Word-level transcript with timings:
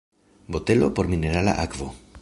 Botelo 0.53 0.87
por 0.95 1.07
minerala 1.13 1.51
akvo. 1.67 1.93